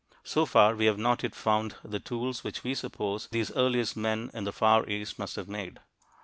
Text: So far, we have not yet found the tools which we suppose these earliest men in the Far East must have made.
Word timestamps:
So 0.23 0.47
far, 0.47 0.75
we 0.75 0.87
have 0.87 0.97
not 0.97 1.21
yet 1.21 1.35
found 1.35 1.75
the 1.83 1.99
tools 1.99 2.43
which 2.43 2.63
we 2.63 2.73
suppose 2.73 3.27
these 3.31 3.51
earliest 3.51 3.95
men 3.95 4.31
in 4.33 4.45
the 4.45 4.51
Far 4.51 4.89
East 4.89 5.19
must 5.19 5.35
have 5.35 5.47
made. 5.47 5.77